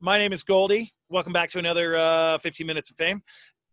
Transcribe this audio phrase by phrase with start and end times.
[0.00, 0.92] My name is Goldie.
[1.08, 3.22] Welcome back to another uh, 15 minutes of fame.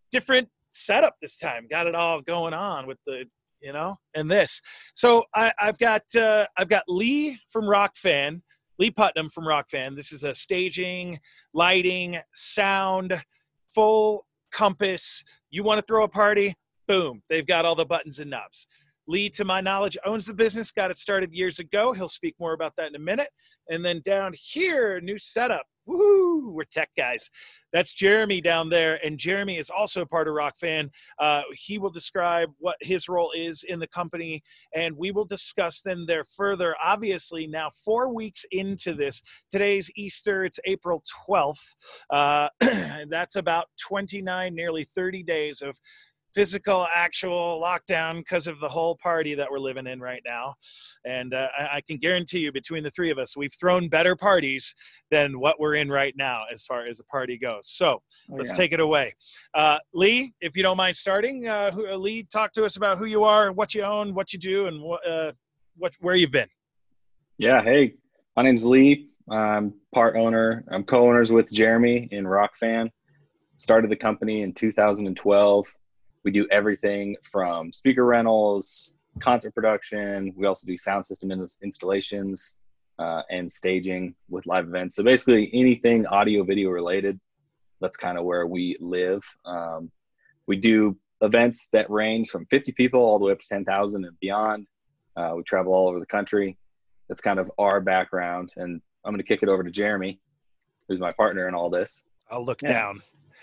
[0.10, 1.68] Different setup this time.
[1.70, 3.26] Got it all going on with the
[3.62, 4.62] you know and this.
[4.94, 8.42] So I, have got uh, I've got Lee from Rokfan,
[8.80, 9.98] Lee Putnam from Rokfan.
[9.98, 11.20] This is a staging,
[11.54, 13.22] lighting, sound,
[13.76, 15.26] full compass.
[15.52, 16.56] You want to throw a party?
[16.88, 17.22] Boom!
[17.28, 18.66] They've got all the buttons and knobs.
[19.08, 21.92] Lee, to my knowledge, owns the business, got it started years ago.
[21.92, 23.30] He'll speak more about that in a minute.
[23.70, 25.66] And then down here, new setup.
[25.86, 26.52] Woo!
[26.52, 27.30] We're tech guys.
[27.74, 30.90] That's Jeremy down there, and Jeremy is also a part of Rokfan.
[31.20, 35.82] Uh, he will describe what his role is in the company, and we will discuss
[35.82, 36.76] them there further.
[36.82, 40.46] Obviously, now four weeks into this, today's Easter.
[40.46, 41.76] It's April twelfth.
[42.10, 42.48] Uh,
[43.10, 45.78] that's about twenty nine, nearly thirty days of
[46.34, 50.56] physical, actual lockdown because of the whole party that we're living in right now.
[51.06, 54.16] And uh, I, I, can guarantee you, between the three of us, we've thrown better
[54.16, 54.76] parties
[55.12, 57.68] than what we're in right now as far as the party goes.
[57.68, 58.58] So oh, let's yeah.
[58.58, 59.14] take it away.
[59.54, 62.98] Uh, Lee, if you don't mind starting, uh, who, uh, Lee, talk to us about
[62.98, 65.32] who you are, what you own, what you do, and what, uh,
[65.78, 66.48] what where you've been.
[67.38, 67.62] Yeah.
[67.62, 67.96] Hey,
[68.36, 69.10] my name's Lee.
[69.30, 70.64] I'm part owner.
[70.70, 72.90] I'm co-owners with Jeremy in Rokfan.
[73.56, 75.74] Started the company in 2012
[76.24, 80.34] we do everything from speaker rentals, concert production.
[80.36, 82.58] We also do sound system installations
[83.00, 84.96] uh, and staging with live events.
[84.96, 87.20] So basically, anything audio video related.
[87.82, 89.24] That's kind of where we live.
[89.46, 89.92] Um,
[90.48, 94.20] we do events that range from 50 people all the way up to 10,000 and
[94.20, 94.68] beyond.
[95.16, 96.58] Uh, we travel all over the country.
[97.10, 98.54] That's kind of our background.
[98.56, 100.20] And I'm going to kick it over to Jeremy,
[100.88, 102.08] who's my partner in all this.
[102.32, 102.74] I'll look yeah.
[102.74, 103.02] down.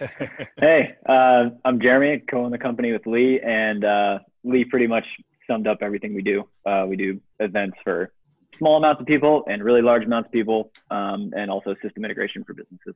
[0.58, 5.04] hey, uh, I'm Jeremy, co-own the company with Lee, and uh, Lee pretty much
[5.46, 6.48] summed up everything we do.
[6.64, 8.12] Uh, we do events for
[8.54, 12.44] small amounts of people and really large amounts of people, um, and also system integration
[12.44, 12.94] for businesses.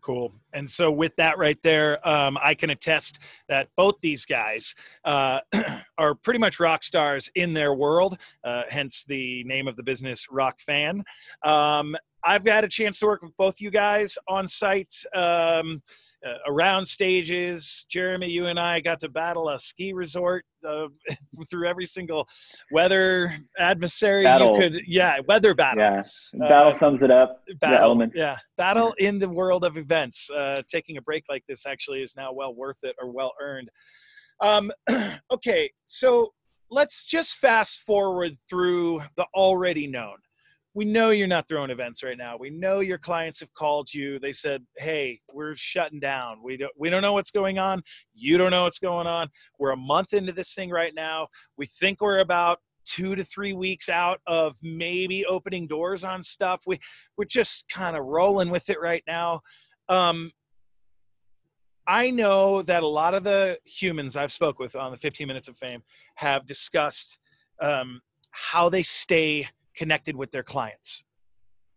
[0.00, 0.32] Cool.
[0.52, 5.40] And so, with that right there, um, I can attest that both these guys uh,
[5.98, 10.26] are pretty much rock stars in their world, uh, hence the name of the business,
[10.30, 11.04] Rokfan.
[11.42, 15.82] Um, I've had a chance to work with both you guys on sites um,
[16.26, 17.84] uh, around stages.
[17.90, 20.86] Jeremy, you and I got to battle a ski resort uh,
[21.50, 22.26] through every single
[22.70, 24.56] weather adversary battle.
[24.56, 24.80] you could.
[24.86, 25.82] Yeah, weather battle.
[25.82, 26.02] Yeah,
[26.48, 27.42] battle uh, sums it up.
[27.60, 28.08] Battle.
[28.14, 30.30] Yeah, battle in the world of events.
[30.30, 33.68] Uh, taking a break like this actually is now well worth it or well earned.
[34.40, 34.72] Um,
[35.30, 36.32] okay, so
[36.70, 40.16] let's just fast forward through the already known
[40.74, 42.36] we know you're not throwing events right now.
[42.36, 44.18] We know your clients have called you.
[44.18, 46.42] They said, "Hey, we're shutting down.
[46.42, 47.82] We don't we don't know what's going on.
[48.12, 49.28] You don't know what's going on.
[49.58, 51.28] We're a month into this thing right now.
[51.56, 56.64] We think we're about 2 to 3 weeks out of maybe opening doors on stuff.
[56.66, 56.80] We
[57.16, 59.40] we're just kind of rolling with it right now."
[59.88, 60.32] Um
[61.86, 65.48] I know that a lot of the humans I've spoke with on the 15 minutes
[65.48, 65.82] of fame
[66.14, 67.18] have discussed
[67.60, 71.04] um, how they stay connected with their clients.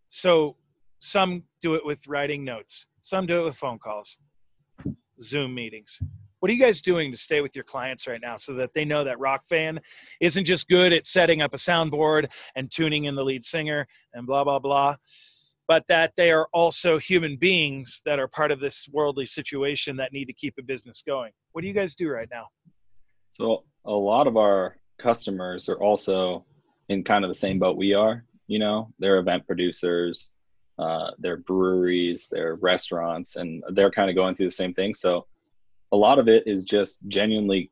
[0.07, 0.55] So
[0.99, 4.19] some do it with writing notes, some do it with phone calls,
[5.21, 6.01] Zoom meetings.
[6.39, 8.85] What are you guys doing to stay with your clients right now so that they
[8.85, 9.79] know that Rokfan
[10.21, 14.27] isn't just good at setting up a soundboard and tuning in the lead singer and
[14.27, 14.95] blah, blah, blah,
[15.67, 20.13] but that they are also human beings that are part of this worldly situation that
[20.13, 21.31] need to keep a business going?
[21.53, 22.47] What do you guys do right now?
[23.31, 26.45] So, a lot of our customers are also
[26.89, 28.23] in kind of the same boat we are.
[28.47, 30.31] You know, they're event producers,
[30.79, 34.93] uh, they're breweries, they're restaurants, and they're kind of going through the same thing.
[34.93, 35.27] So
[35.91, 37.71] a lot of it is just genuinely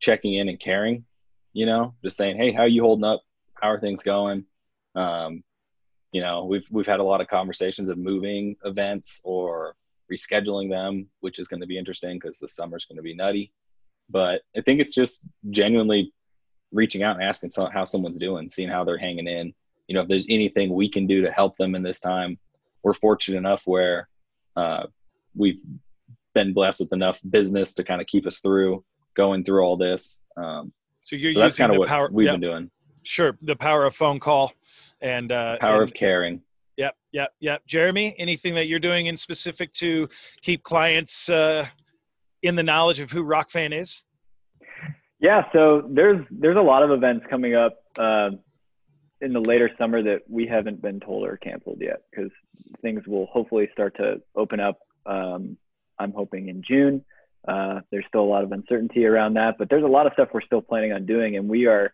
[0.00, 1.04] checking in and caring.
[1.52, 3.22] You know, just saying, "Hey, how are you holding up?
[3.54, 4.44] How are things going?"
[4.94, 5.42] Um,
[6.12, 9.76] you know, we've we've had a lot of conversations of moving events or
[10.10, 13.52] rescheduling them, which is going to be interesting because the summer's going to be nutty.
[14.08, 16.12] But I think it's just genuinely
[16.72, 19.54] reaching out and asking how someone's doing, seeing how they're hanging in.
[19.88, 22.38] You know, if there's anything we can do to help them in this time,
[22.82, 24.08] we're fortunate enough where
[24.56, 24.86] uh,
[25.34, 25.60] we've
[26.34, 28.84] been blessed with enough business to kind of keep us through
[29.14, 30.20] going through all this.
[30.36, 30.72] Um,
[31.02, 32.34] so you're so that's kind of what power, we've yep.
[32.34, 32.70] been doing.
[33.02, 34.52] Sure, the power of phone call
[35.00, 36.42] and uh, power and, of caring.
[36.76, 37.66] Yep, yep, yep.
[37.66, 40.08] Jeremy, anything that you're doing in specific to
[40.42, 41.66] keep clients uh,
[42.42, 44.04] in the knowledge of who Rokfan is?
[45.18, 48.30] Yeah, so there's there's a lot of events coming up uh,
[49.20, 52.30] in the later summer that we haven't been told are canceled yet because
[52.82, 54.78] things will hopefully start to open up.
[55.06, 55.56] Um,
[55.98, 57.04] I'm hoping in June.
[57.48, 60.28] Uh, there's still a lot of uncertainty around that, but there's a lot of stuff
[60.34, 61.92] we're still planning on doing, and we are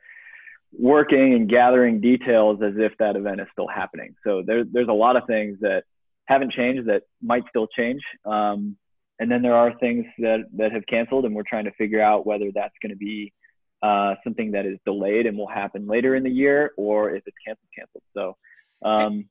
[0.76, 4.14] working and gathering details as if that event is still happening.
[4.24, 5.84] So there, there's a lot of things that
[6.24, 8.00] haven't changed that might still change.
[8.24, 8.76] Um,
[9.22, 12.26] and then there are things that that have canceled, and we're trying to figure out
[12.26, 13.32] whether that's going to be
[13.80, 17.36] uh, something that is delayed and will happen later in the year, or if it's
[17.46, 18.02] canceled, canceled.
[18.14, 18.36] So.
[18.84, 19.28] Um,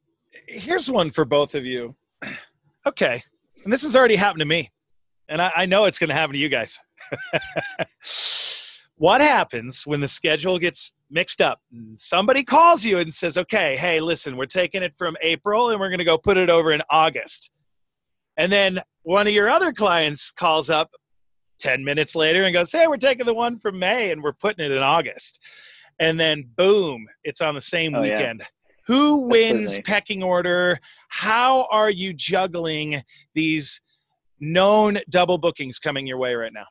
[0.47, 1.95] Here's one for both of you.
[2.83, 3.21] Okay,
[3.63, 4.71] and this has already happened to me,
[5.29, 6.79] and I, I know it's going to happen to you guys.
[8.95, 11.61] what happens when the schedule gets mixed up?
[11.95, 15.89] Somebody calls you and says, "Okay, hey, listen, we're taking it from April, and we're
[15.89, 17.51] going to go put it over in August."
[18.37, 20.91] And then one of your other clients calls up
[21.59, 24.65] 10 minutes later and goes, Hey, we're taking the one from May and we're putting
[24.65, 25.39] it in August.
[25.99, 28.13] And then boom, it's on the same Oh, yeah.
[28.13, 28.43] weekend.
[28.87, 29.83] Who wins Absolutely.
[29.83, 30.79] pecking order?
[31.09, 33.03] How are you juggling
[33.35, 33.79] these
[34.39, 36.65] known double bookings coming your way right now?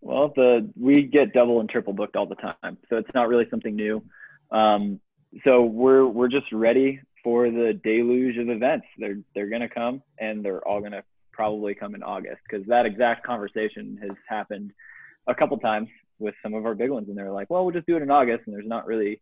[0.00, 3.46] Well, the we get double and triple booked all the time, so it's not really
[3.50, 4.02] something new.
[4.50, 5.00] Um,
[5.44, 8.86] so we're we're just ready for the deluge of events.
[8.98, 11.02] They're they're gonna come, and they're all gonna
[11.32, 14.70] probably come in August because that exact conversation has happened
[15.26, 15.88] a couple times
[16.20, 18.12] with some of our big ones, and they're like, "Well, we'll just do it in
[18.12, 19.20] August," and there's not really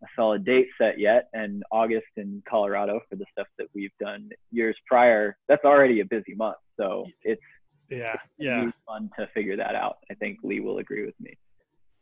[0.00, 1.28] a solid date set yet.
[1.32, 6.04] And August in Colorado for the stuff that we've done years prior, that's already a
[6.04, 6.56] busy month.
[6.76, 7.42] So it's
[7.90, 9.98] Yeah, really fun to figure that out.
[10.08, 11.36] I think Lee will agree with me.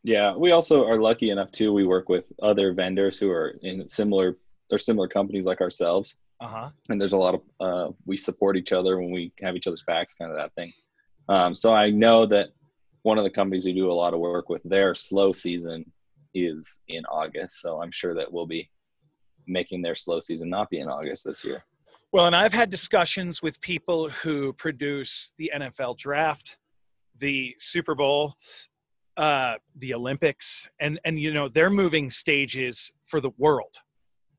[0.04, 1.72] Yeah, we also are lucky enough too.
[1.72, 4.36] We work with other vendors who are in similar
[4.72, 6.70] or similar companies like ourselves, Uh huh.
[6.88, 9.84] and there's a lot of uh, we support each other when we have each other's
[9.86, 10.72] backs, kind of that thing.
[11.28, 12.48] Um, so I know that
[13.02, 15.90] one of the companies we do a lot of work with, their slow season
[16.34, 17.60] is in August.
[17.60, 18.70] So I'm sure that we'll be
[19.46, 21.64] making their slow season not be in August this year.
[22.12, 26.58] Well, and I've had discussions with people who produce the NFL draft,
[27.18, 28.34] the Super Bowl,
[29.16, 33.76] uh, the Olympics, and and you know they're moving stages for the world,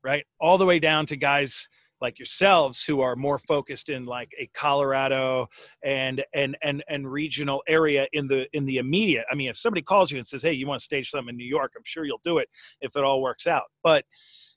[0.02, 0.24] right?
[0.40, 1.68] All the way down to guys
[2.00, 5.46] like yourselves who are more focused in like a Colorado
[5.84, 9.26] and and and and regional area in the in the immediate.
[9.30, 11.36] I mean, if somebody calls you and says, "Hey, you want to stage something in
[11.36, 12.48] New York?" I'm sure you'll do it
[12.80, 13.64] if it all works out.
[13.82, 14.04] But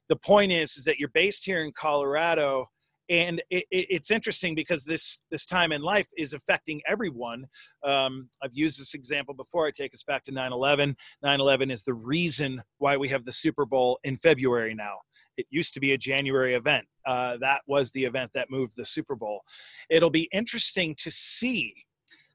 [0.09, 2.67] the point is, is that you're based here in Colorado
[3.09, 7.45] and it, it, it's interesting because this this time in life is affecting everyone.
[7.83, 9.67] Um, i've used this example before.
[9.67, 13.65] I take us back to 9-11 9-11 is the reason why we have the super
[13.65, 14.95] bowl in february now.
[15.37, 16.85] It used to be a january event.
[17.05, 19.41] Uh, that was the event that moved the super bowl.
[19.89, 21.73] It'll be interesting to see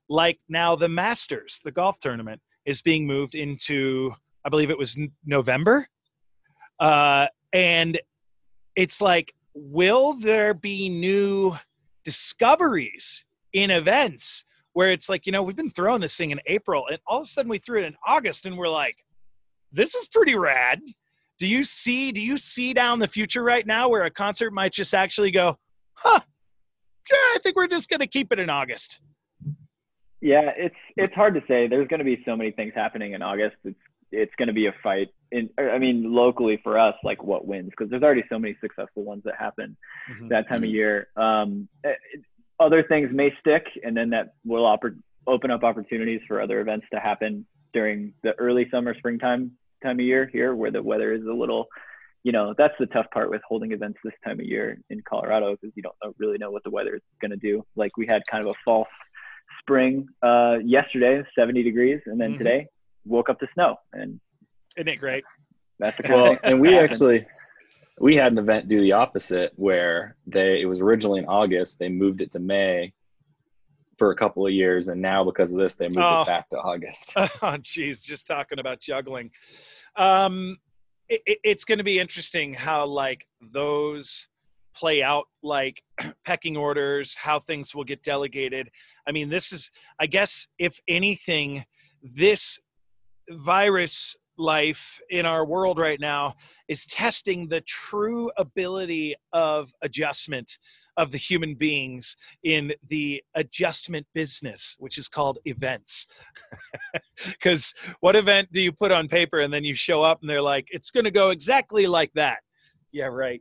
[0.09, 4.13] like now the masters the golf tournament is being moved into
[4.45, 5.89] i believe it was november?
[6.81, 8.01] Uh, and
[8.77, 11.55] it's like will there be new
[12.05, 16.87] discoveries in events where it's like you know we've been throwing this thing in april
[16.89, 18.97] and all of a sudden we threw it in august and we're like
[19.73, 20.81] this is pretty rad
[21.39, 24.73] do you see do you see down the future right now where a concert might
[24.73, 25.57] just actually go
[25.95, 26.21] huh
[27.11, 29.01] yeah i think we're just going to keep it in august
[30.21, 31.69] Yeah, it's it's hard to say.
[31.69, 33.57] There's going to be so many things happening in August.
[33.65, 33.79] It's
[34.11, 35.09] it's going to be a fight.
[35.31, 39.05] In I mean, locally for us, like what wins because there's already so many successful
[39.05, 39.77] ones that happen
[40.31, 40.73] that time of Mhm.
[40.73, 41.09] year.
[41.17, 41.95] Um, eh,
[42.61, 44.67] other things may stick, and then that will
[45.27, 49.53] open up opportunities for other events to happen during the early summer, springtime
[49.83, 51.69] time of year here, where the weather is a little.
[52.25, 55.53] You know, that's the tough part with holding events this time of year in Colorado
[55.53, 57.65] because you don't really know what the weather is going to do.
[57.77, 58.89] Like we had kind of a false
[59.61, 62.39] spring uh, yesterday, 70 degrees, and then Mhm.
[62.39, 62.67] today
[63.05, 64.21] woke up to snow, and
[64.79, 65.25] isn't it great
[65.79, 67.27] that's the Well, and we actually
[68.01, 71.89] we had an event do the opposite where they it was originally in August, they
[71.89, 72.93] moved it to May
[73.97, 76.23] for a couple of years, and now because of this, they moved Oh.
[76.23, 77.13] it back to August.
[77.43, 79.31] Oh, geez, just talking about juggling.
[79.97, 80.57] Um,
[81.09, 84.29] it, it- it's going to be interesting how like those
[84.77, 85.83] play out, like
[86.25, 88.69] pecking orders, how things will get delegated.
[89.07, 89.71] I mean, this is,
[90.01, 91.65] I guess, if anything,
[92.03, 92.61] this
[93.31, 96.35] virus life in our world right now
[96.69, 100.59] is testing the true ability of adjustment
[100.97, 106.07] of the human beings in the adjustment business, which is called events.
[107.25, 110.43] Because what event do you put on paper and then you show up and they're
[110.43, 112.41] like, it's going to go exactly like that?
[112.93, 113.41] Yeah, right.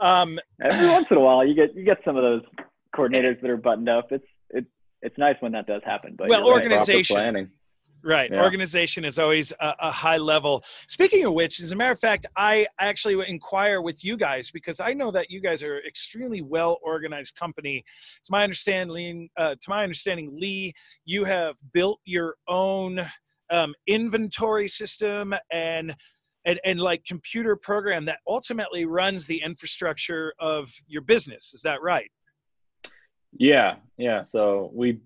[0.00, 2.42] Um, every once in a while you get you get some of those
[2.94, 4.66] coordinators that are buttoned up it's it's
[5.02, 6.68] it's nice when that does happen but Well, you're
[7.24, 7.63] right.
[8.04, 8.30] Proper organization.
[8.30, 8.30] planning.
[8.30, 8.30] Right.
[8.30, 8.44] Yeah.
[8.44, 10.64] Organization is always a, a high level.
[10.88, 14.50] Speaking of which, as a matter of fact, I actually would inquire with you guys
[14.50, 17.84] because I know that you guys are extremely well organized company.
[18.24, 20.72] To my understanding, uh, to my understanding, Lee,
[21.04, 23.00] you have built your own
[23.50, 25.94] um, inventory system and
[26.46, 31.54] and, and like computer program that ultimately runs the infrastructure of your business.
[31.54, 32.10] Is that right?
[33.36, 34.22] Yeah, yeah.
[34.22, 35.00] So we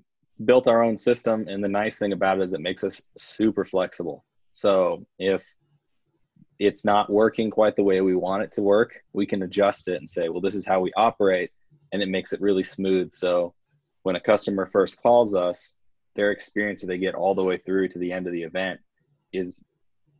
[0.45, 3.65] built our own system, and the nice thing about it is it makes us super
[3.65, 4.25] flexible.
[4.53, 5.45] So if
[6.59, 9.97] it's not working quite the way we want it to work, we can adjust it
[9.97, 11.51] and say, well, this is how we operate,
[11.93, 13.13] and it makes it really smooth.
[13.13, 13.55] So
[14.03, 15.77] when a customer first calls us,
[16.15, 18.81] their experience that they get all the way through to the end of the event
[19.33, 19.69] is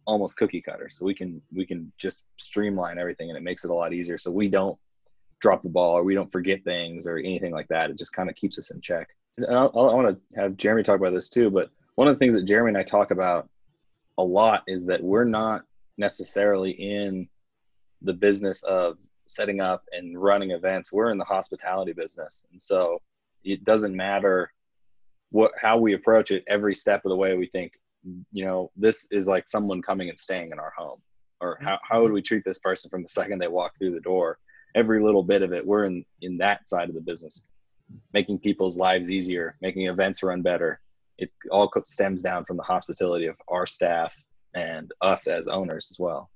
[0.07, 0.89] almost cookie cutter.
[0.89, 4.19] So we can we can just streamline everything, and it makes it a lot easier.
[4.19, 4.79] So we don't
[5.41, 7.91] drop the ball or we don't forget things or anything like that.
[7.91, 9.09] It just kind of keeps us in check.
[9.47, 12.19] And I, I want to have Jeremy talk about this too, but one of the
[12.19, 13.49] things that Jeremy and I talk about
[14.19, 15.63] a lot is that we're not
[15.97, 17.29] necessarily in
[18.03, 20.93] the business of setting up and running events.
[20.93, 22.47] We're in the hospitality business.
[22.51, 23.01] And so
[23.45, 24.53] it doesn't matter
[25.31, 27.73] what how we approach it every step of the way we think
[28.33, 31.01] you know this is like someone coming and staying in our home
[31.41, 34.01] or how, how would we treat this person from the second they walk through the
[34.01, 34.39] door
[34.75, 37.49] every little bit of it we're in in that side of the business
[38.13, 40.81] making people's lives easier making events run better
[41.19, 44.15] it all stems down from the hospitality of our staff
[44.55, 46.31] and us as owners as well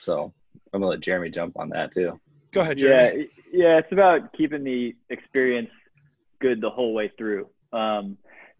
[0.00, 0.32] so
[0.72, 2.18] i'm gonna let jeremy jump on that too
[2.52, 3.28] go ahead jeremy.
[3.52, 5.70] yeah yeah it's about keeping the experience
[6.40, 8.16] good the whole way through um,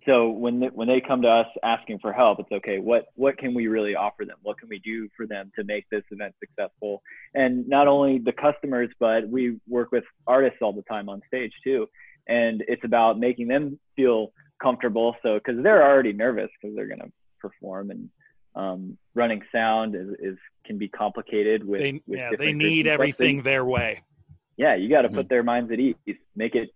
[0.06, 2.78] so when they, when they come to us asking for help, it's okay.
[2.78, 4.38] What what can we really offer them?
[4.42, 7.02] What can we do for them to make this event successful?
[7.34, 11.52] And not only the customers, but we work with artists all the time on stage
[11.62, 11.86] too.
[12.28, 15.16] And it's about making them feel comfortable.
[15.22, 18.08] So because they're already nervous because they're going to perform and
[18.54, 20.36] um, running sound is, is,
[20.66, 24.02] can be complicated with, they, with yeah they need everything their way.
[24.56, 25.18] Yeah, you got to mm-hmm.
[25.18, 25.94] put their minds at ease.
[26.36, 26.70] Make it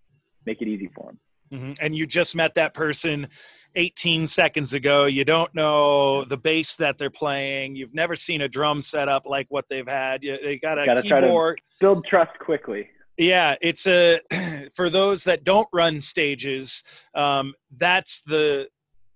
[0.47, 1.19] make it easy for them.
[1.53, 1.73] Mm-hmm.
[1.81, 3.29] And you just met that person
[3.77, 5.05] 18 seconds ago.
[5.07, 7.77] You don't know the bass that they're playing.
[7.77, 10.23] You've never seen a drum setup like what they've had.
[10.23, 11.61] You, they got a keyboard.
[11.81, 12.89] build trust quickly.
[13.17, 14.21] Yeah, it's a
[14.75, 16.83] for those that don't run stages.
[17.15, 18.69] Um, that's the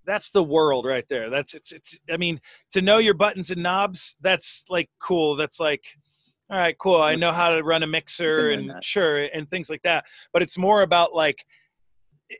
[0.05, 1.29] that's the world right there.
[1.29, 1.99] That's it's it's.
[2.09, 2.39] I mean,
[2.71, 5.35] to know your buttons and knobs, that's like cool.
[5.35, 5.83] That's like
[6.49, 6.99] all right, cool.
[6.99, 10.05] I know how to run a mixer and sure and things like that.
[10.33, 11.45] But it's more about like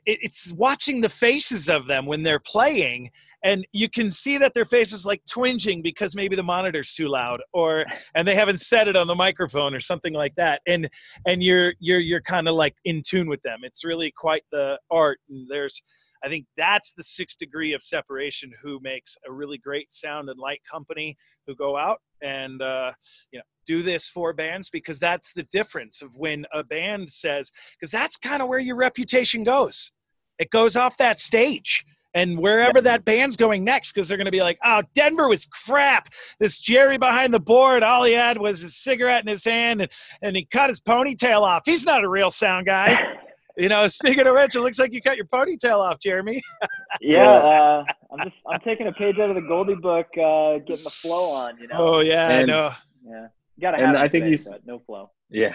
[0.06, 3.10] it's watching the faces of them when they're playing
[3.42, 7.08] and you can see that their face is like twinging because maybe the monitor's too
[7.08, 10.88] loud or and they haven't set it on the microphone or something like that and
[11.26, 13.60] and you're you're you're kind of like in tune with them.
[13.62, 15.82] It's really quite the art and there's
[16.22, 20.38] i think that's the sixth degree of separation who makes a really great sound and
[20.38, 22.92] light company who go out and uh,
[23.32, 27.52] you know do this for bands because that's the difference of when a band says
[27.78, 29.92] because that's kind of where your reputation goes.
[30.38, 31.84] It goes off that stage
[32.14, 35.46] and wherever that band's going next because they're going to be like oh denver was
[35.46, 36.08] crap.
[36.40, 39.90] This jerry behind the board all he had was his cigarette in his hand and,
[40.20, 41.62] and he cut his ponytail off.
[41.64, 42.98] He's not a real sound guy
[43.60, 46.42] you know speaking of which it looks like you cut your ponytail off jeremy
[47.00, 50.84] yeah uh, i'm just i'm taking a page out of the goldie book uh, getting
[50.84, 52.72] the flow on you know oh yeah and, i know
[53.06, 53.26] yeah
[53.60, 55.10] gotta have and I think he's no flow.
[55.28, 55.54] Yeah.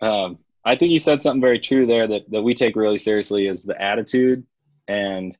[0.00, 3.46] Um, I think he said something very true there that, that we take really seriously
[3.46, 4.44] is the attitude
[4.88, 5.36] and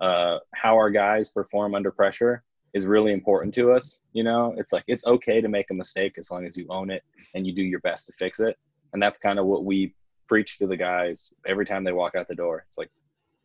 [0.00, 4.02] uh, how our guys perform under pressure is really important to us.
[4.12, 6.90] You know, it's like it's okay to make a mistake as long as you own
[6.90, 7.02] it
[7.34, 8.56] and you do your best to fix it.
[8.92, 9.94] And that's kind of what we
[10.26, 12.64] preach to the guys every time they walk out the door.
[12.66, 12.90] It's like,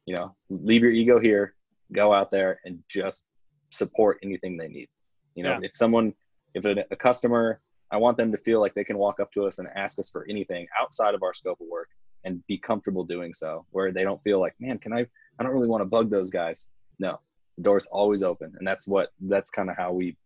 [0.05, 1.55] you know, leave your ego here,
[1.91, 3.27] go out there and just
[3.69, 4.89] support anything they need.
[5.35, 5.59] You know, yeah.
[5.63, 6.13] if someone,
[6.53, 9.45] if a, a customer I want them to feel like they can walk up to
[9.45, 11.89] us and ask us for anything outside of our scope of work
[12.23, 15.07] and be comfortable doing so, where they don't feel like, man, can I?
[15.39, 16.67] I don't really want to bug those guys.
[16.99, 17.19] No,
[17.57, 20.17] the door's always open, and that's what that's kind of how we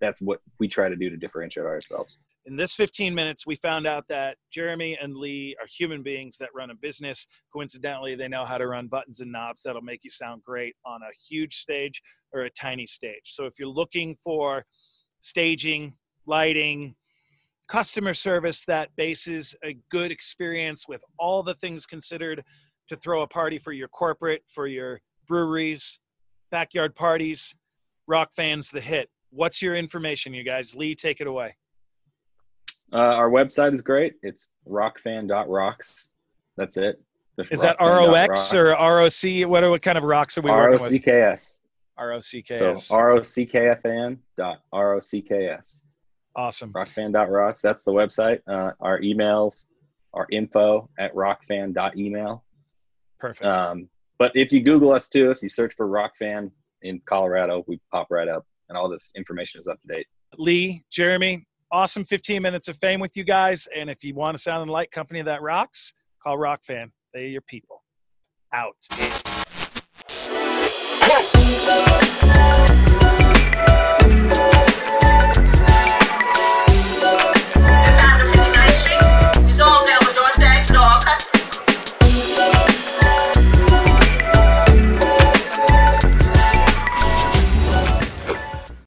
[0.00, 2.22] that's what we try to do to differentiate ourselves.
[2.46, 6.50] In this 15 minutes, we found out that Jeremy and Lee are human beings that
[6.54, 7.26] run a business.
[7.52, 11.00] Coincidentally, they know how to run buttons and knobs that'll make you sound great on
[11.02, 12.00] a huge stage
[12.32, 13.22] or a tiny stage.
[13.24, 14.64] So if you're looking for
[15.18, 16.94] staging, lighting,
[17.66, 22.44] customer service that bases a good experience with all the things considered
[22.86, 25.98] to throw a party for your corporate, for your breweries,
[26.52, 27.56] backyard parties.
[28.06, 29.10] rock fans, the hit.
[29.30, 30.76] What's your information, you guys?
[30.76, 31.56] Lee, take it away.
[32.92, 34.14] Uh, our website is great.
[34.22, 36.10] It's rokfan.rocks.
[36.56, 37.02] That's it.
[37.50, 39.48] Is that ROX or ROC?
[39.48, 41.04] What, are, what kind of rocks are we working with?
[41.04, 41.60] ROCKS.
[41.98, 42.78] ROCKS.
[42.78, 45.82] So ROCKFN dot ROCKS.
[46.34, 46.72] Awesome.
[46.72, 47.62] Rokfan.rocks.
[47.62, 48.40] That's the website.
[48.46, 49.68] Uh, our emails
[50.14, 52.44] are info at rokfan.email.
[53.18, 53.52] Perfect.
[53.52, 53.88] Um,
[54.18, 56.50] but if you Google us too, if you search for Rokfan
[56.82, 60.06] in Colorado, we pop right up and all this information is up to date.
[60.38, 63.66] Lee, Jeremy, awesome 15 minutes of fame with you guys.
[63.74, 65.92] And if you want to sound and light company that rocks,
[66.22, 66.90] call Rokfan.
[67.12, 67.82] They are your people.
[68.52, 68.76] Out.